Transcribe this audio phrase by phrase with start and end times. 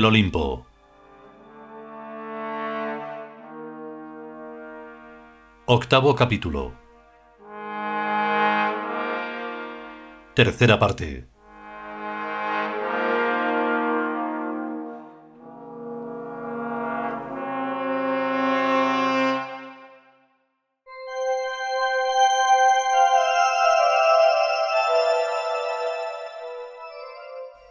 [0.00, 0.66] el Olimpo.
[5.66, 6.72] Octavo capítulo.
[10.34, 11.28] Tercera parte.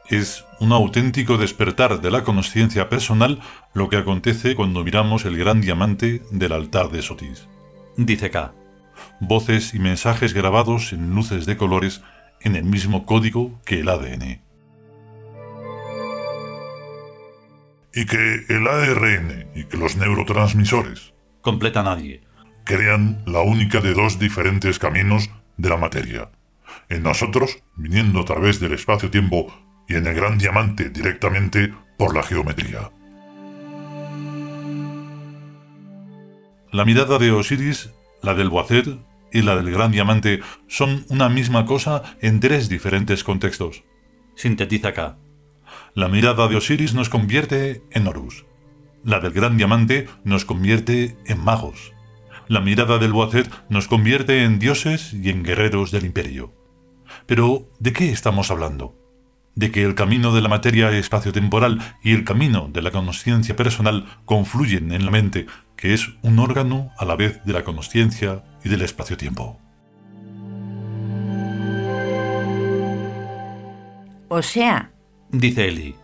[0.09, 3.39] Es un auténtico despertar de la conciencia personal
[3.73, 7.47] lo que acontece cuando miramos el gran diamante del altar de Sotis.
[7.95, 8.53] Dice K.
[9.21, 12.01] Voces y mensajes grabados en luces de colores
[12.41, 14.41] en el mismo código que el ADN.
[17.93, 22.21] Y que el ARN y que los neurotransmisores Completa nadie.
[22.65, 26.29] crean la única de dos diferentes caminos de la materia.
[26.89, 29.47] En nosotros, viniendo a través del espacio-tiempo
[29.89, 32.91] y en el gran diamante directamente por la geometría.
[36.71, 37.89] La mirada de Osiris,
[38.21, 38.99] la del Boacer
[39.33, 43.83] y la del gran diamante son una misma cosa en tres diferentes contextos.
[44.35, 45.17] Sintetiza K.
[45.95, 48.45] La mirada de Osiris nos convierte en Horus.
[49.03, 51.93] La del gran diamante nos convierte en magos.
[52.47, 56.53] La mirada del Boacet nos convierte en dioses y en guerreros del imperio.
[57.25, 58.95] Pero, ¿de qué estamos hablando?
[59.55, 64.05] De que el camino de la materia espaciotemporal y el camino de la conciencia personal
[64.25, 68.69] confluyen en la mente, que es un órgano a la vez de la conciencia y
[68.69, 69.59] del espacio-tiempo.
[74.29, 74.91] O sea,
[75.31, 75.95] Dice Eli.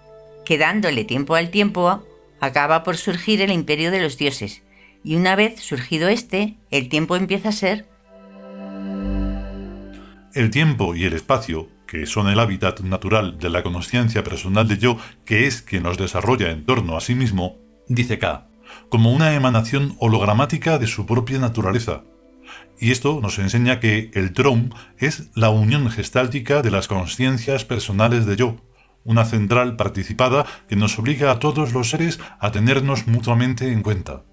[0.46, 2.04] que dándole tiempo al tiempo,
[2.40, 4.64] acaba por surgir el imperio de los dioses.
[5.04, 7.86] Y una vez surgido este, el tiempo empieza a ser
[10.34, 14.78] El tiempo y el espacio, que son el hábitat natural de la conciencia personal de
[14.78, 17.58] yo, que es quien nos desarrolla en torno a sí mismo,
[17.88, 18.48] Dice K.
[18.90, 22.04] como una emanación hologramática de su propia naturaleza.
[22.80, 28.26] Y esto nos enseña que el Traum es la unión gestáltica de las conciencias personales
[28.26, 28.58] de yo,
[29.04, 34.24] una central participada que nos obliga a todos los seres a tenernos mutuamente en cuenta.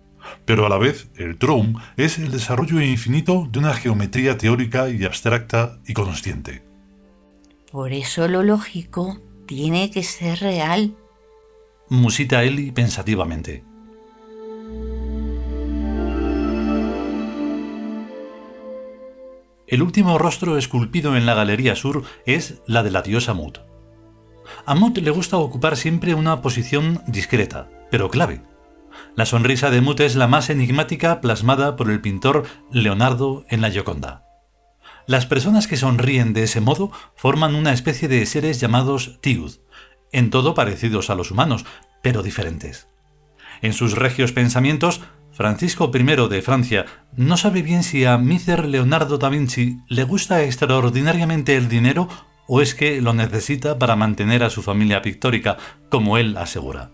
[0.47, 5.05] Pero a la vez, el Traum es el desarrollo infinito de una geometría teórica y
[5.05, 6.72] abstracta y consciente.
[7.73, 10.95] Por eso lo lógico tiene que ser real.
[11.89, 13.65] Musita Eli pensativamente.
[19.67, 23.61] El último rostro esculpido en la galería sur es la de la diosa Mut.
[24.67, 28.43] A Mut le gusta ocupar siempre una posición discreta, pero clave.
[29.17, 33.71] La sonrisa de Mut es la más enigmática plasmada por el pintor Leonardo en la
[33.71, 34.32] Gioconda.
[35.07, 39.57] Las personas que sonríen de ese modo forman una especie de seres llamados Tiud,
[40.13, 41.65] en todo parecidos a los humanos,
[42.03, 42.89] pero diferentes.
[43.63, 45.01] En sus regios pensamientos,
[45.33, 46.87] Francisco I de Francia
[47.17, 52.09] no sabe bien si a Micer Leonardo da Vinci le gusta extraordinariamente el dinero
[52.47, 55.57] o es que lo necesita para mantener a su familia pictórica,
[55.89, 56.91] como él asegura.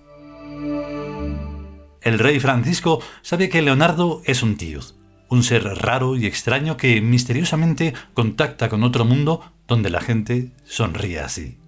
[2.01, 4.81] El rey Francisco sabe que Leonardo es un tío,
[5.29, 11.21] un ser raro y extraño que misteriosamente contacta con otro mundo donde la gente sonríe
[11.21, 11.59] así.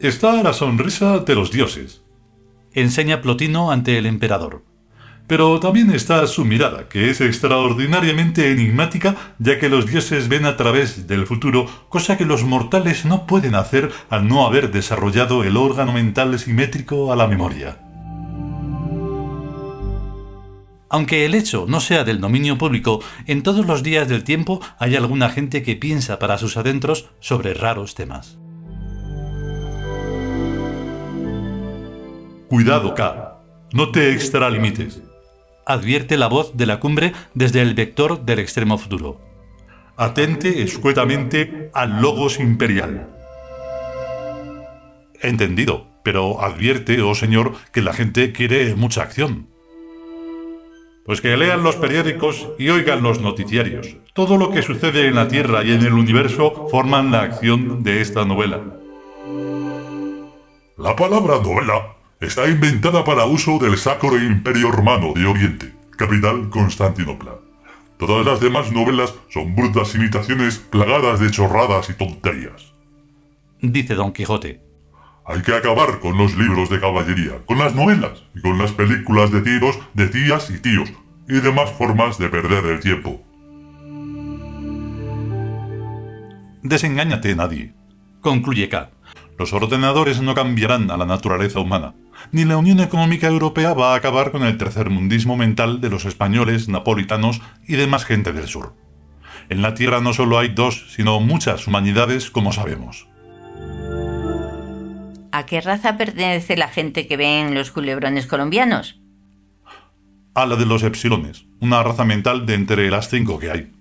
[0.00, 2.04] Está la sonrisa de los dioses,
[2.74, 4.64] Enseña Plotino ante el emperador.
[5.28, 10.56] Pero también está su mirada, que es extraordinariamente enigmática, ya que los dioses ven a
[10.56, 15.56] través del futuro, cosa que los mortales no pueden hacer al no haber desarrollado el
[15.56, 17.83] órgano mental simétrico a la memoria.
[20.94, 24.94] Aunque el hecho no sea del dominio público, en todos los días del tiempo hay
[24.94, 28.38] alguna gente que piensa para sus adentros sobre raros temas.
[32.48, 33.40] Cuidado, K.
[33.72, 35.02] No te extralimites.
[35.66, 39.20] Advierte la voz de la cumbre desde el vector del extremo futuro.
[39.96, 43.08] Atente escuetamente al logos imperial.
[45.20, 49.52] Entendido, pero advierte, oh señor, que la gente quiere mucha acción.
[51.04, 53.96] Pues que lean los periódicos y oigan los noticiarios.
[54.14, 58.00] Todo lo que sucede en la Tierra y en el universo forman la acción de
[58.00, 58.62] esta novela.
[60.78, 67.34] La palabra novela está inventada para uso del Sacro Imperio Romano de Oriente, capital Constantinopla.
[67.98, 72.72] Todas las demás novelas son brutas imitaciones plagadas de chorradas y tonterías.
[73.60, 74.63] Dice Don Quijote.
[75.26, 79.32] Hay que acabar con los libros de caballería, con las novelas y con las películas
[79.32, 80.92] de tiros de tías y tíos
[81.26, 83.22] y demás formas de perder el tiempo.
[86.62, 87.72] Desengáñate nadie.
[88.20, 88.90] Concluye K.
[89.38, 91.94] Los ordenadores no cambiarán a la naturaleza humana,
[92.30, 96.68] ni la Unión Económica Europea va a acabar con el tercermundismo mental de los españoles,
[96.68, 98.74] napolitanos y demás gente del sur.
[99.48, 103.08] En la Tierra no solo hay dos, sino muchas humanidades, como sabemos.
[105.34, 109.00] ¿A qué raza pertenece la gente que ven los culebrones colombianos?
[110.32, 113.72] A la de los epsilones, una raza mental de entre las cinco que hay.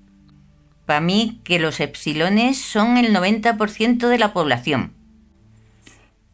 [0.88, 4.94] Para mí que los epsilones son el 90% de la población.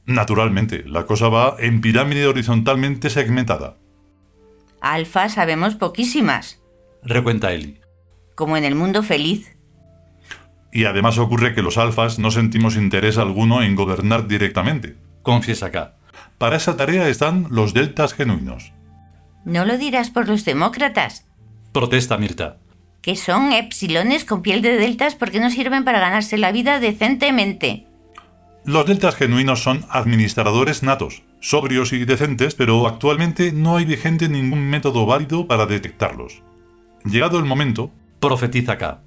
[0.05, 3.75] Naturalmente, la cosa va en pirámide horizontalmente segmentada.
[4.79, 6.61] Alfa sabemos poquísimas,
[7.03, 7.81] Recuenta Eli.
[8.35, 9.57] como en el mundo feliz.
[10.71, 14.95] Y además ocurre que los alfas no sentimos interés alguno en gobernar directamente.
[15.29, 15.93] Confiesa K.
[16.39, 18.73] Para esa tarea están los deltas genuinos.
[19.45, 21.27] No lo dirás por los demócratas,
[21.71, 22.57] Protesta Mirta.
[23.03, 27.85] que son epsilones con piel de deltas porque no sirven para ganarse la vida decentemente.
[28.65, 34.67] Los deltas genuinos son administradores natos, sobrios y decentes, pero actualmente no hay vigente ningún
[34.67, 36.41] método válido para detectarlos.
[37.05, 39.03] Llegado el momento, Profetiza K.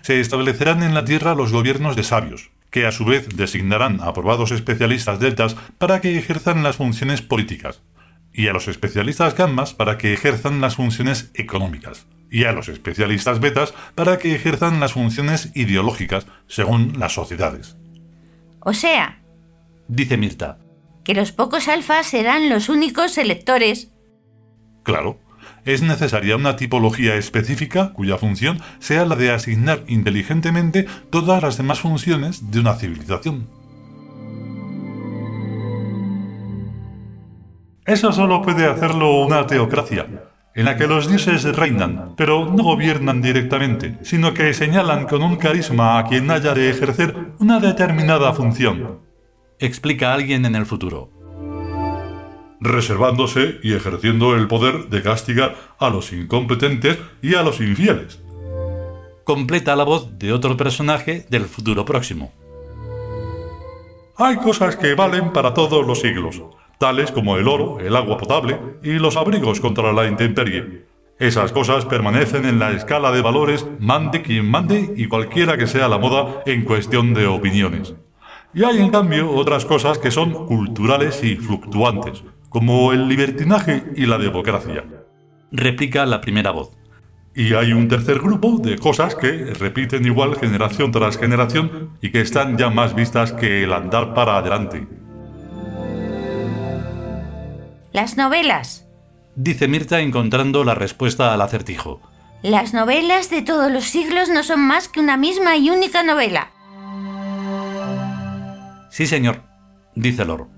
[0.00, 4.08] se establecerán en la Tierra los gobiernos de sabios, que a su vez designarán a
[4.08, 7.82] aprobados especialistas deltas para que ejerzan las funciones políticas,
[8.32, 13.40] y a los especialistas gammas para que ejerzan las funciones económicas, y a los especialistas
[13.40, 17.76] betas para que ejerzan las funciones ideológicas según las sociedades.
[18.60, 19.22] O sea,
[19.88, 20.58] Dice Mirta.
[21.04, 23.90] que los pocos alfas serán los únicos electores.
[24.82, 25.18] Claro,
[25.68, 31.80] es necesaria una tipología específica cuya función sea la de asignar inteligentemente todas las demás
[31.80, 33.46] funciones de una civilización.
[37.84, 40.06] Eso solo puede hacerlo una teocracia,
[40.54, 45.36] en la que los dioses reinan, pero no gobiernan directamente, sino que señalan con un
[45.36, 49.06] carisma a quien haya de ejercer una determinada función,
[49.60, 51.10] Explica alguien en el futuro.
[52.60, 58.20] Reservándose y ejerciendo el poder de castigar a los incompetentes y a los infieles.
[59.24, 62.32] Completa la voz de otro personaje del futuro próximo.
[64.16, 66.42] Hay cosas que valen para todos los siglos,
[66.78, 70.86] tales como el oro, el agua potable y los abrigos contra la intemperie.
[71.18, 75.88] Esas cosas permanecen en la escala de valores, mande quien mande y cualquiera que sea
[75.88, 77.94] la moda en cuestión de opiniones.
[78.54, 84.06] Y hay en cambio otras cosas que son culturales y fluctuantes, como el libertinaje y
[84.06, 84.84] la democracia.
[85.50, 86.76] Replica la primera voz.
[87.34, 92.20] Y hay un tercer grupo de cosas que repiten igual generación tras generación y que
[92.20, 94.86] están ya más vistas que el andar para adelante.
[97.92, 98.86] Las novelas.
[99.36, 102.00] Dice Mirta encontrando la respuesta al acertijo.
[102.42, 106.50] Las novelas de todos los siglos no son más que una misma y única novela.
[108.90, 109.42] Sí, señor,
[109.94, 110.48] dice Lor.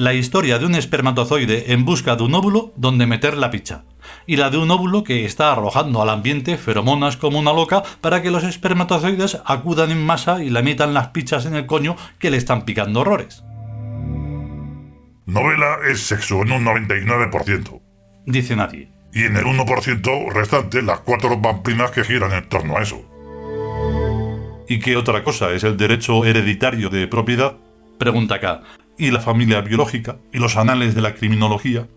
[0.00, 3.84] La historia de un espermatozoide en busca de un óvulo donde meter la picha.
[4.26, 8.22] Y la de un óvulo que está arrojando al ambiente feromonas como una loca para
[8.22, 12.30] que los espermatozoides acudan en masa y le metan las pichas en el coño que
[12.30, 13.44] le están picando horrores.
[15.26, 17.82] Novela es sexo en un 99%.
[18.24, 18.88] Dice nadie.
[19.12, 23.04] Y en el 1% restante las cuatro vampinas que giran en torno a eso.
[24.66, 27.58] ¿Y qué otra cosa es el derecho hereditario de propiedad?
[27.98, 28.62] Pregunta acá.
[29.00, 30.18] ¿Y la familia biológica?
[30.30, 31.88] ¿Y los anales de la criminología?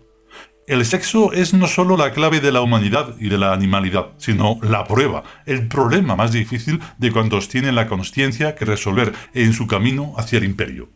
[0.66, 4.58] El sexo es no solo la clave de la humanidad y de la animalidad, sino
[4.62, 9.66] la prueba, el problema más difícil de cuantos tienen la conciencia que resolver en su
[9.66, 10.88] camino hacia el imperio.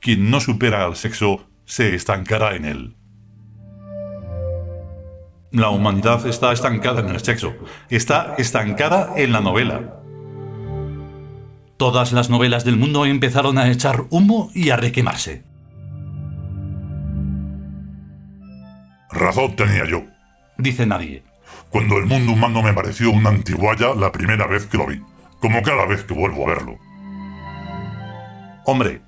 [0.00, 2.96] Quien no supera al sexo se estancará en él.
[5.50, 7.52] La humanidad está estancada en el sexo,
[7.90, 10.01] está estancada en la novela,
[11.82, 15.42] Todas las novelas del mundo empezaron a echar humo y a requemarse.
[19.10, 20.04] Razón tenía yo.
[20.58, 21.24] Dice nadie.
[21.70, 25.02] Cuando el mundo humano me pareció una antiguaya la primera vez que lo vi.
[25.40, 26.78] Como cada vez que vuelvo a verlo.
[28.64, 29.02] Hombre,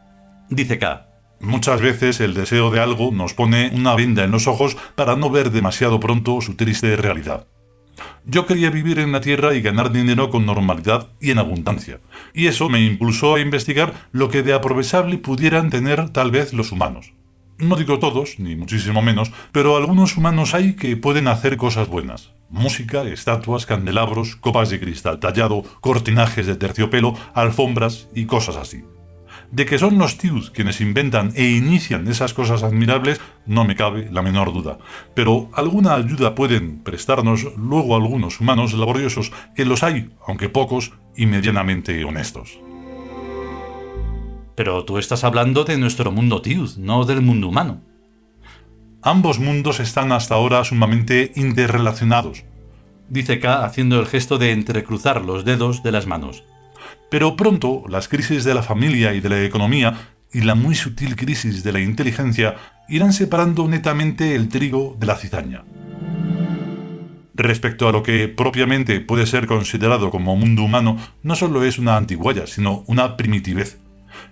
[0.50, 1.07] Dice K.
[1.38, 5.31] Muchas veces el deseo de algo nos pone una venda en los ojos para no
[5.31, 7.47] ver demasiado pronto su triste realidad.
[8.25, 12.01] Yo quería vivir en la Tierra y ganar dinero con normalidad y en abundancia,
[12.33, 16.73] y eso me impulsó a investigar lo que de aprovechable pudieran tener tal vez los
[16.73, 17.13] humanos.
[17.59, 22.33] No digo todos, ni muchísimo menos, pero algunos humanos hay que pueden hacer cosas buenas.
[22.51, 28.83] Música, estatuas, candelabros, copas de cristal tallado, cortinajes de terciopelo, alfombras y cosas así.
[29.55, 34.09] De que son los tíos quienes inventan e inician esas cosas admirables, no me cabe
[34.11, 34.79] la menor duda.
[35.15, 41.27] Pero alguna ayuda pueden prestarnos luego algunos humanos laboriosos, que los hay, aunque pocos, y
[41.27, 42.59] medianamente honestos.
[44.57, 47.81] Pero tú estás hablando de nuestro mundo Tiud, no del mundo humano.
[49.03, 52.45] Ambos mundos están hasta ahora sumamente interrelacionados,
[53.09, 56.43] dice K haciendo el gesto de entrecruzar los dedos de las manos.
[57.11, 59.95] Pero pronto las crisis de la familia y de la economía
[60.33, 62.57] y la muy sutil crisis de la inteligencia
[62.89, 65.65] irán separando netamente el trigo de la cizaña.
[67.35, 71.97] Respecto a lo que propiamente puede ser considerado como mundo humano, no solo es una
[71.97, 73.79] antiguaya, sino una primitivez.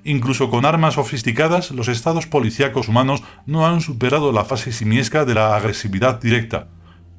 [0.04, 5.34] Incluso con armas sofisticadas, los estados policíacos humanos no han superado la fase simiesca de
[5.34, 6.68] la agresividad directa.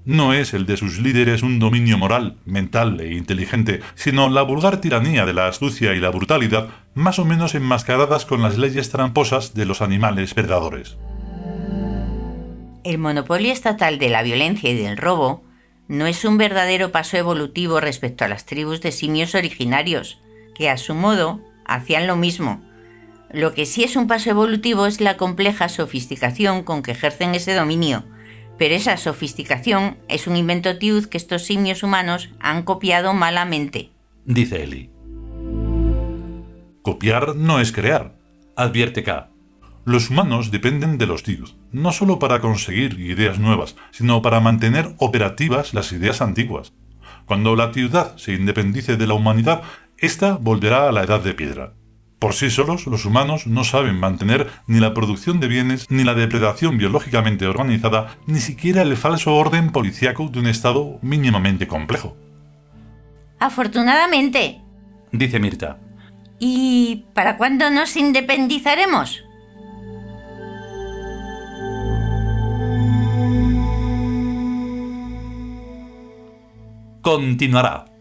[0.05, 4.81] No es el de sus líderes un dominio moral, mental e inteligente, sino la vulgar
[4.81, 9.53] tiranía de la astucia y la brutalidad, más o menos enmascaradas con las leyes tramposas
[9.53, 10.97] de los animales predadores.
[12.83, 15.41] El monopolio estatal de la violencia y del robo
[15.87, 20.19] no es un verdadero paso evolutivo respecto a las tribus de simios originarios,
[20.53, 22.61] que a su modo hacían lo mismo.
[23.31, 27.53] Lo que sí es un paso evolutivo es la compleja sofisticación con que ejercen ese
[27.53, 28.03] dominio,
[28.57, 33.91] pero esa sofisticación es un invento tiud que estos simios humanos han copiado malamente.
[34.25, 34.89] Dice Eli.
[36.81, 38.15] Copiar no es crear,
[38.55, 39.29] advierte K.
[39.85, 44.93] Los humanos dependen de los tiud, no solo para conseguir ideas nuevas, sino para mantener
[44.97, 46.73] operativas las ideas antiguas.
[47.25, 49.61] Cuando la ciudad se independice de la humanidad,
[49.97, 51.73] esta volverá a la edad de piedra.
[52.23, 56.13] Por sí solos, los humanos no saben mantener ni la producción de bienes, ni la
[56.13, 62.15] depredación biológicamente organizada, ni siquiera el falso orden policíaco de un Estado mínimamente complejo.
[63.39, 64.61] Afortunadamente,
[65.11, 65.79] dice Mirta.
[66.39, 69.21] ¿Y para cuándo nos independizaremos?
[77.01, 77.92] Continuará.